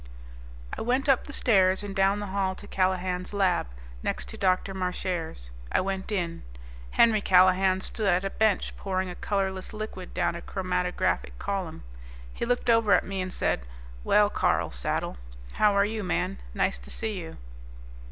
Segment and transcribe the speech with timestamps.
[0.75, 3.67] I went up the stairs and down the hall to Callahan's lab,
[4.01, 4.73] next to Dr.
[4.73, 5.51] Marchare's.
[5.71, 6.41] I went in.
[6.89, 11.83] Henry Callahan stood at a bench pouring a colorless liquid down a chromatographic column.
[12.33, 13.67] He looked over at me and said,
[14.03, 15.17] "Well, Carl Saddle.
[15.53, 16.39] How are you, man?
[16.55, 17.37] Nice to see you."